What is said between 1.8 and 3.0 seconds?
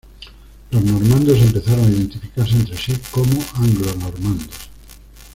a identificarse entre sí